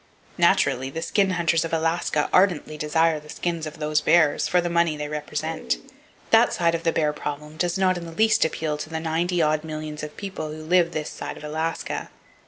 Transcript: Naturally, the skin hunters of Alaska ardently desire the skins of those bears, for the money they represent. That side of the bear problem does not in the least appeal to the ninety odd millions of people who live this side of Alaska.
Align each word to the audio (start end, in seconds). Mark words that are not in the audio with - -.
Naturally, 0.39 0.89
the 0.89 1.03
skin 1.03 1.29
hunters 1.29 1.63
of 1.63 1.71
Alaska 1.71 2.27
ardently 2.33 2.75
desire 2.75 3.19
the 3.19 3.29
skins 3.29 3.67
of 3.67 3.77
those 3.77 4.01
bears, 4.01 4.47
for 4.47 4.59
the 4.59 4.67
money 4.67 4.97
they 4.97 5.07
represent. 5.07 5.77
That 6.31 6.53
side 6.53 6.73
of 6.73 6.81
the 6.81 6.91
bear 6.91 7.13
problem 7.13 7.55
does 7.55 7.77
not 7.77 7.99
in 7.99 8.07
the 8.07 8.11
least 8.11 8.43
appeal 8.43 8.77
to 8.79 8.89
the 8.89 8.99
ninety 8.99 9.43
odd 9.43 9.63
millions 9.63 10.01
of 10.01 10.17
people 10.17 10.49
who 10.49 10.63
live 10.63 10.91
this 10.93 11.11
side 11.11 11.37
of 11.37 11.43
Alaska. 11.43 12.09